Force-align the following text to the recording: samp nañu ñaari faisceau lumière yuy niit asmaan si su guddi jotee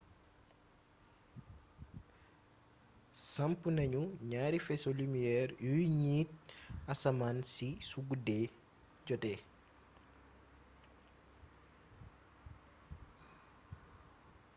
samp 3.33 3.59
nañu 3.77 4.01
ñaari 4.29 4.57
faisceau 4.67 4.93
lumière 5.01 5.49
yuy 5.67 5.85
niit 6.01 6.29
asmaan 6.91 7.37
si 7.53 7.67
su 7.89 7.97
guddi 8.07 8.39
jotee 9.07 9.39